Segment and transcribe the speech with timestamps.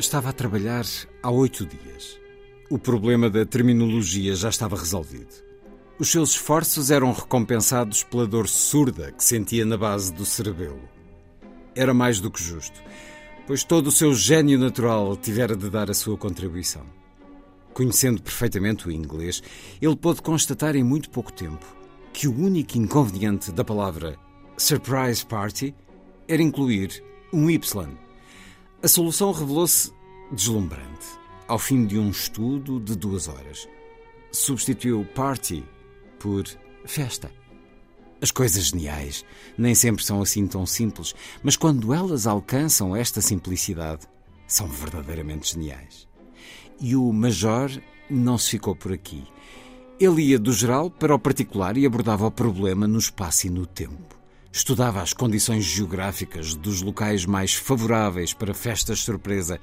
[0.00, 0.86] Estava a trabalhar
[1.22, 2.18] há oito dias.
[2.70, 5.28] O problema da terminologia já estava resolvido.
[5.98, 10.80] Os seus esforços eram recompensados pela dor surda que sentia na base do cerebelo.
[11.74, 12.82] Era mais do que justo,
[13.46, 16.86] pois todo o seu gênio natural tivera de dar a sua contribuição.
[17.74, 19.42] Conhecendo perfeitamente o inglês,
[19.82, 21.66] ele pôde constatar em muito pouco tempo
[22.10, 24.16] que o único inconveniente da palavra
[24.56, 25.74] surprise party
[26.26, 28.09] era incluir um Y.
[28.82, 29.92] A solução revelou-se
[30.32, 31.06] deslumbrante.
[31.46, 33.68] Ao fim de um estudo de duas horas,
[34.32, 35.62] substituiu party
[36.18, 36.44] por
[36.86, 37.30] festa.
[38.22, 39.22] As coisas geniais
[39.58, 44.06] nem sempre são assim tão simples, mas quando elas alcançam esta simplicidade,
[44.46, 46.08] são verdadeiramente geniais.
[46.80, 47.70] E o Major
[48.08, 49.24] não se ficou por aqui.
[50.00, 53.66] Ele ia do geral para o particular e abordava o problema no espaço e no
[53.66, 54.19] tempo.
[54.52, 59.60] Estudava as condições geográficas dos locais mais favoráveis para festas surpresa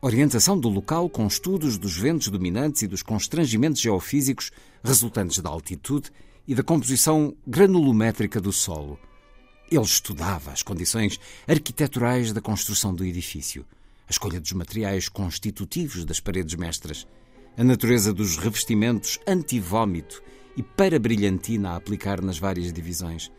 [0.00, 4.52] Orientação do local com estudos dos ventos dominantes e dos constrangimentos geofísicos
[4.84, 6.12] resultantes da altitude
[6.46, 9.00] e da composição granulométrica do solo.
[9.68, 11.18] Ele estudava as condições
[11.48, 13.66] arquiteturais da construção do edifício,
[14.06, 17.04] a escolha dos materiais constitutivos das paredes mestras,
[17.56, 20.22] a natureza dos revestimentos anti-vômito
[20.56, 23.32] e para brilhantina a aplicar nas várias divisões,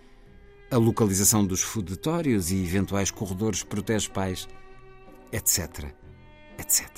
[0.69, 4.47] a localização dos fudetórios e eventuais corredores protege-pais,
[5.31, 5.93] etc
[6.57, 6.89] etc.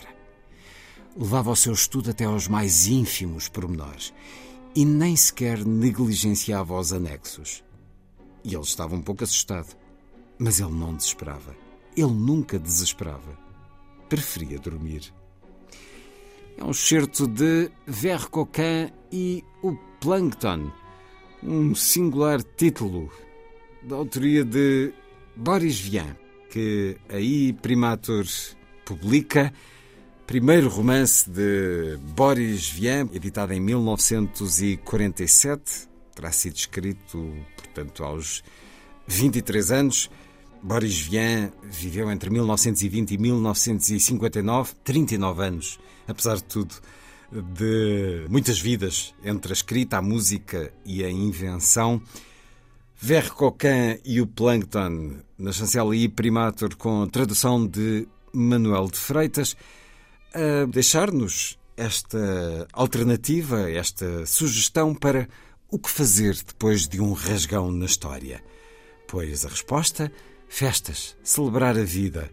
[1.16, 4.14] Levava o seu estudo até aos mais ínfimos pormenores
[4.76, 7.64] e nem sequer negligenciava os anexos.
[8.44, 9.76] E ele estava um pouco assustado,
[10.38, 11.56] mas ele não desesperava.
[11.96, 13.38] Ele nunca desesperava.
[14.08, 15.14] Preferia dormir.
[16.58, 20.72] É um certo de Vercoquin e o Plankton,
[21.44, 23.12] um singular título
[23.84, 24.92] da autoria de
[25.36, 26.18] Boris Vian,
[26.50, 28.26] que aí Primator
[28.86, 29.54] publica
[30.28, 35.88] primeiro romance de Boris Vian, editado em 1947.
[36.14, 38.44] Terá sido escrito, portanto, aos
[39.08, 40.10] 23 anos.
[40.62, 46.76] Boris Vian viveu entre 1920 e 1959, 39 anos, apesar de tudo,
[47.32, 52.02] de muitas vidas entre a escrita, a música e a invenção.
[53.02, 59.56] Vercoquin e o Plankton, na chancela I Primator, com tradução de Manuel de Freitas,
[60.34, 65.30] a deixar-nos esta alternativa, esta sugestão para
[65.72, 68.44] o que fazer depois de um rasgão na história.
[69.08, 70.12] Pois a resposta:
[70.50, 72.30] festas, celebrar a vida.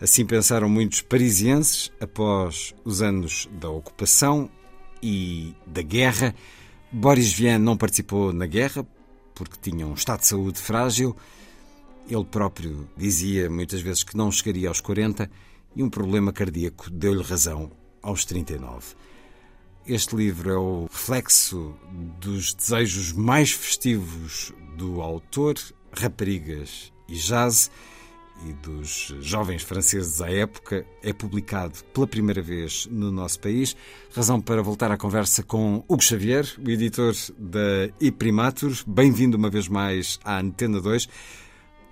[0.00, 4.48] Assim pensaram muitos parisienses após os anos da ocupação
[5.02, 6.34] e da guerra.
[6.90, 8.86] Boris Vian não participou na guerra
[9.36, 11.16] porque tinha um estado de saúde frágil
[12.08, 15.28] ele próprio dizia muitas vezes que não chegaria aos 40
[15.74, 17.70] e um problema cardíaco deu-lhe razão
[18.00, 18.94] aos 39.
[19.86, 21.74] Este livro é o reflexo
[22.20, 25.56] dos desejos mais festivos do autor,
[25.92, 27.70] raparigas e jazz,
[28.44, 30.84] e dos jovens franceses à época.
[31.02, 33.76] É publicado pela primeira vez no nosso país.
[34.14, 38.72] Razão para voltar à conversa com Hugo Xavier, o editor da Iprimatur.
[38.86, 41.08] Bem-vindo uma vez mais à Antena 2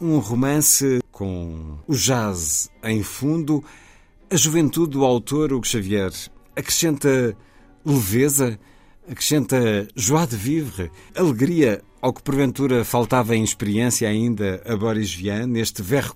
[0.00, 3.65] um romance com o jazz em fundo.
[4.31, 6.12] A juventude do autor, Hugo Xavier,
[6.56, 7.37] acrescenta
[7.84, 8.59] leveza,
[9.09, 15.47] acrescenta joie de vivre, alegria ao que porventura faltava em experiência ainda a Boris Vian,
[15.47, 16.10] neste Verre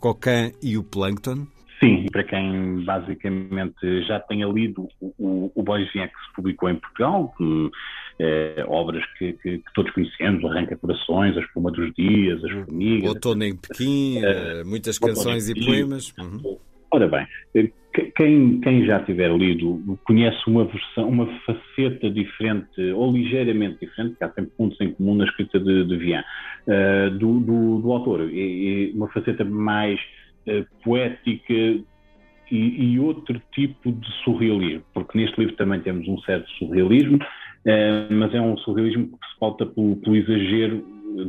[0.62, 1.46] e o Plankton?
[1.80, 6.68] Sim, para quem basicamente já tenha lido o, o, o Boris Vian que se publicou
[6.68, 7.70] em Portugal, que,
[8.18, 13.08] é, obras que, que, que, todos conhecemos, Arranca Corações, A Espuma dos Dias, As Formigas.
[13.08, 16.12] Outono em Pequim, é, muitas canções e poemas.
[16.18, 16.58] Uhum.
[16.90, 17.70] Ora bem, eh,
[18.16, 24.24] quem, quem, já tiver lido conhece uma versão, uma faceta diferente, ou ligeiramente diferente, que
[24.24, 26.22] há sempre pontos em comum na escrita de, de Vian,
[26.66, 28.28] uh, do, do, do, autor.
[28.30, 29.98] E, uma faceta mais
[30.46, 31.84] uh, poética e,
[32.50, 37.18] e, outro tipo de surrealismo, porque neste livro também temos um certo surrealismo,
[37.64, 40.82] eh, mas é um surrealismo que se pauta pelo, pelo, exagero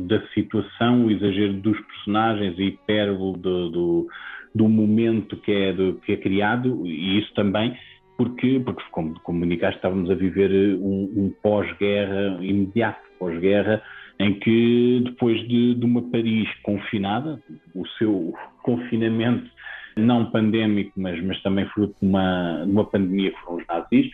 [0.08, 4.08] da situação, o exagero dos personagens, a hipérbole do, do,
[4.54, 5.74] do momento que é,
[6.04, 7.76] que é criado, e isso também
[8.20, 13.82] porque, porque como comunicaste, estávamos a viver um, um pós-guerra, imediato pós-guerra,
[14.18, 17.40] em que depois de, de, uma Paris confinada,
[17.74, 19.50] o seu confinamento
[19.96, 24.10] não pandémico, mas, mas também fruto de uma, de uma pandemia que foram os nazis,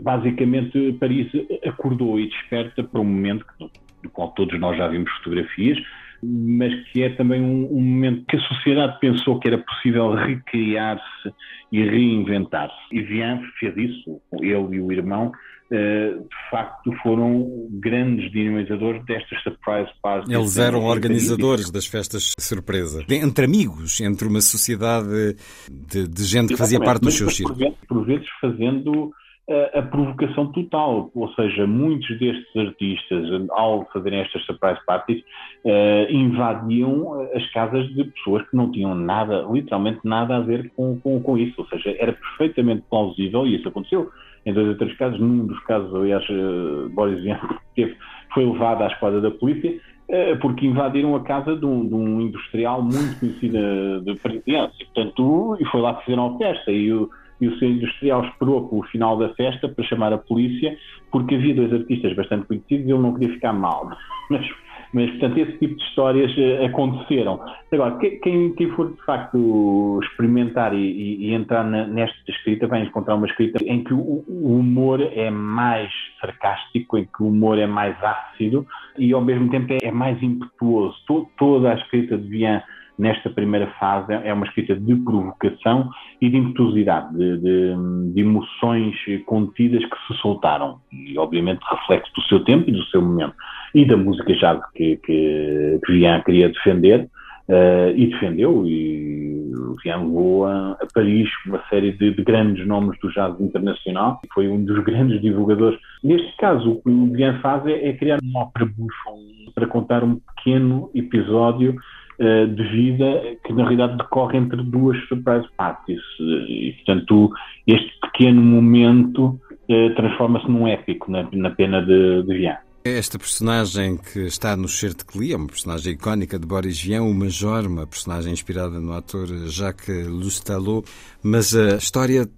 [0.00, 1.30] basicamente Paris
[1.66, 3.70] acordou e desperta para um momento que,
[4.02, 5.78] do qual todos nós já vimos fotografias,
[6.26, 11.32] mas que é também um, um, momento que a sociedade pensou que era possível recriar-se
[11.72, 12.74] e reinventar-se.
[12.92, 15.32] E Vian fez isso, ele e o irmão,
[15.64, 20.30] Uh, de facto foram grandes dinamizadores destas surprise parties.
[20.30, 23.02] Eles eram organizadores das festas de surpresa.
[23.08, 25.34] Entre amigos, entre uma sociedade
[25.68, 27.74] de, de gente que fazia parte dos seus círculos.
[27.88, 29.10] Por vezes fazendo
[29.48, 35.22] a, provocação total, ou seja, muitos destes artistas, ao fazerem estas surprise parties,
[35.64, 40.98] uh, invadiam as casas de pessoas que não tinham nada, literalmente nada a ver com,
[41.00, 44.10] com, com isso, ou seja, era perfeitamente plausível, e isso aconteceu
[44.46, 47.38] em dois ou três casos, num dos casos, aliás, uh, Boris Vian
[47.76, 47.96] teve,
[48.32, 52.20] foi levado à esquadra da polícia, uh, porque invadiram a casa de um, de um
[52.22, 53.58] industrial muito conhecido
[54.04, 57.10] de e portanto, e foi lá que fizeram a festa, e o
[57.44, 60.76] e o seu industrial esperou pelo final da festa para chamar a polícia,
[61.12, 63.90] porque havia dois artistas bastante conhecidos e ele não queria ficar mal.
[64.30, 64.46] Mas,
[64.92, 67.40] mas portanto, esse tipo de histórias uh, aconteceram.
[67.70, 72.82] Agora, quem, quem, for de facto experimentar e, e, e entrar na, nesta escrita, vai
[72.82, 77.58] encontrar uma escrita em que o, o, humor é mais sarcástico, em que o humor
[77.58, 78.66] é mais ácido
[78.98, 80.96] e ao mesmo tempo é, é mais impetuoso.
[81.06, 82.62] Todo, toda a escrita de Vian
[82.98, 88.94] nesta primeira fase é uma escrita de provocação e de impetuosidade, de, de, de, emoções
[89.26, 90.78] contidas que se soltaram.
[90.92, 93.34] E obviamente reflexo do seu tempo e do seu momento.
[93.74, 97.08] E da música jazz que, que, que Vian queria defender
[97.48, 98.64] uh, e defendeu.
[98.64, 99.52] E
[99.82, 104.20] Vian levou a, a, Paris uma série de, de, grandes nomes do jazz internacional.
[104.24, 105.78] E foi um dos grandes divulgadores.
[106.02, 109.10] Neste caso o que o Vian faz é, é criar uma ópera bufa
[109.54, 111.76] para contar um pequeno episódio
[112.18, 116.00] eh, de vida que na realidade decorre entre duas surprise parties.
[116.20, 117.30] E, portanto,
[117.66, 122.56] este pequeno momento uh, transforma-se num épico na, na pena de, de Vian.
[122.84, 127.66] Esta personagem que está no Chertecli é uma personagem icónica de Boris Vian, o Major,
[127.66, 130.86] uma personagem inspirada no ator Jacques Lustalot,
[131.22, 132.28] mas a história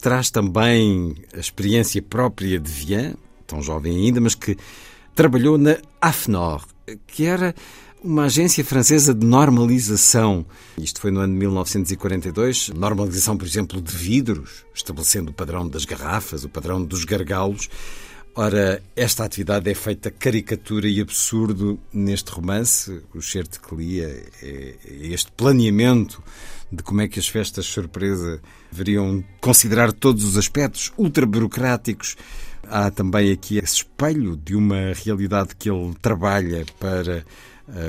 [0.00, 3.16] traz também a experiência própria de Vian,
[3.46, 4.56] tão jovem ainda, mas que
[5.14, 6.62] trabalhou na AFNOR,
[7.06, 7.52] que era
[8.06, 10.46] uma agência francesa de normalização.
[10.78, 12.68] Isto foi no ano de 1942.
[12.68, 17.68] Normalização, por exemplo, de vidros, estabelecendo o padrão das garrafas, o padrão dos gargalos.
[18.34, 23.02] Ora, esta atividade é feita caricatura e absurdo neste romance.
[23.12, 26.22] O certo que lia é, é este planeamento
[26.70, 32.16] de como é que as festas surpresa deveriam considerar todos os aspectos ultra burocráticos.
[32.68, 37.24] Há também aqui esse espelho de uma realidade que ele trabalha para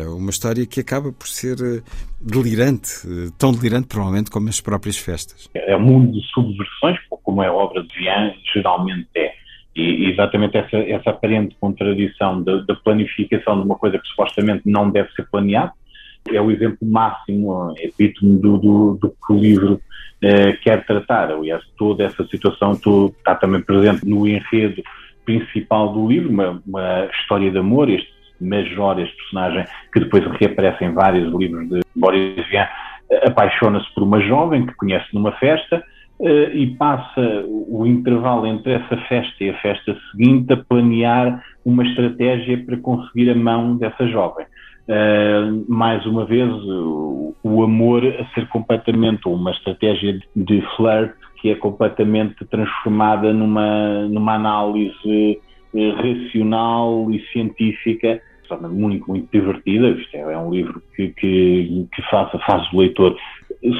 [0.07, 1.81] uma história que acaba por ser eh,
[2.19, 5.50] delirante, eh, tão delirante provavelmente como as próprias festas.
[5.53, 9.33] É um mundo de subversões, como é a obra de Vian, geralmente é.
[9.75, 15.12] E exatamente essa, essa aparente contradição da, planificação de uma coisa que supostamente não deve
[15.12, 15.71] ser planeada
[16.30, 19.81] é o exemplo máximo, é epítome do, do, do que o livro
[20.21, 21.31] eh, quer tratar.
[21.31, 24.81] Aliás, toda essa situação está também presente no enredo
[25.23, 30.85] principal do livro, uma, uma história de amor, este Major, este personagem que depois reaparece
[30.85, 32.67] em vários livros de Boris Vian,
[33.25, 35.83] apaixona-se por uma jovem que conhece numa festa
[36.19, 41.83] uh, e passa o intervalo entre essa festa e a festa seguinte a planear uma
[41.83, 44.45] estratégia para conseguir a mão dessa jovem.
[44.87, 51.51] Uh, mais uma vez, o, o, amor a ser completamente uma estratégia de flirt que
[51.51, 55.39] é completamente transformada numa, numa análise
[55.75, 59.97] eh, racional e científica, torna muito, muito divertida.
[60.13, 63.16] É, é um livro que, que, que faz, faz o leitor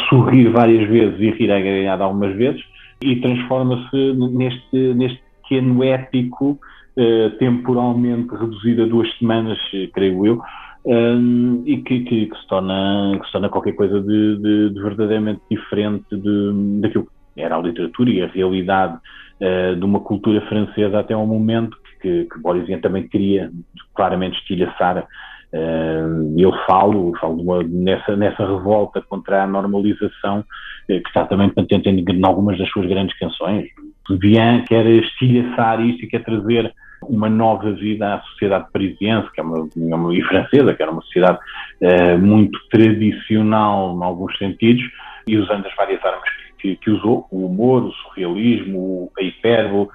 [0.10, 2.62] sorrir várias vezes e rir agregado algumas vezes
[3.02, 6.60] e transforma-se neste, neste pequeno épico
[6.98, 9.58] uh, temporalmente reduzido a duas semanas,
[9.94, 10.42] creio eu,
[10.86, 14.82] um, e que, que, que, se torna, que se torna qualquer coisa de, de, de
[14.82, 18.98] verdadeiramente diferente de, daquilo que era a literatura e a realidade
[19.42, 23.52] uh, de uma cultura francesa até ao momento que, que Boris também queria
[23.96, 25.08] claramente estilhaçar.
[25.54, 30.46] Uh, eu falo, falo nessa, nessa revolta contra a normalização, uh,
[30.86, 33.68] que está também patente em, algumas das suas grandes canções.
[34.10, 36.74] Vian quer estilhaçar isto e quer trazer
[37.04, 41.02] uma nova vida à sociedade parisiense, que é uma, uma, e francesa, que era uma
[41.02, 41.40] sociedade
[41.82, 44.84] uh, muito tradicional em alguns sentidos,
[45.28, 49.88] e usando as várias armas que, que usou, o humor, o surrealismo, a hipérbole,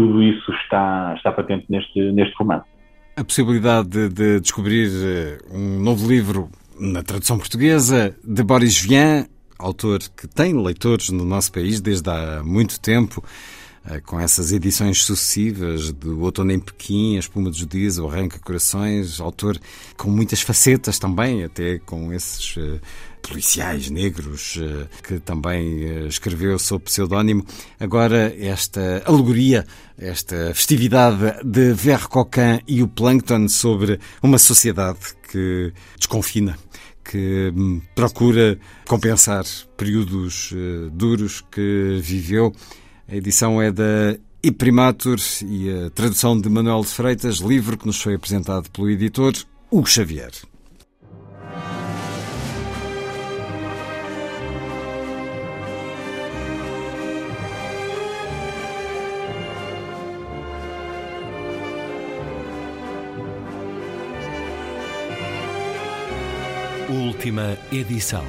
[0.00, 2.64] tudo isso está, está patente neste, neste romance.
[3.16, 9.26] A possibilidade de, de descobrir eh, um novo livro na tradução portuguesa de Boris Vian,
[9.58, 13.22] autor que tem leitores no nosso país desde há muito tempo,
[14.04, 19.20] com essas edições sucessivas do Outono em Pequim, A Espuma dos Dias, O Arranca Corações,
[19.20, 19.58] autor
[19.96, 22.80] com muitas facetas também, até com esses uh,
[23.22, 27.44] policiais negros uh, que também escreveu sob pseudónimo.
[27.78, 34.98] Agora, esta alegoria, esta festividade de Verre Coquin e o Plankton sobre uma sociedade
[35.30, 36.56] que desconfina
[37.02, 39.44] que hum, procura compensar
[39.76, 40.52] períodos
[40.92, 42.52] duros que viveu
[43.10, 48.00] a edição é da Iprimatur e a tradução de Manuel de Freitas, livro que nos
[48.00, 49.32] foi apresentado pelo editor
[49.70, 50.30] Hugo Xavier.
[66.88, 68.24] Última edição.